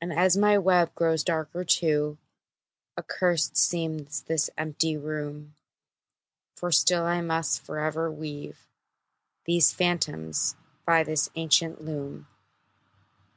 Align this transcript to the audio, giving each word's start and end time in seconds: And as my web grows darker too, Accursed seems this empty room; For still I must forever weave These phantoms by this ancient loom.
And 0.00 0.12
as 0.12 0.36
my 0.36 0.56
web 0.56 0.94
grows 0.94 1.24
darker 1.24 1.64
too, 1.64 2.16
Accursed 2.96 3.56
seems 3.56 4.22
this 4.22 4.48
empty 4.56 4.96
room; 4.96 5.56
For 6.54 6.70
still 6.70 7.02
I 7.02 7.22
must 7.22 7.60
forever 7.60 8.08
weave 8.08 8.68
These 9.44 9.72
phantoms 9.72 10.54
by 10.86 11.02
this 11.02 11.28
ancient 11.34 11.82
loom. 11.84 12.28